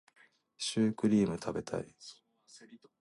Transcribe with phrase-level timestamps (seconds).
[0.57, 1.93] シュークリーム食べたい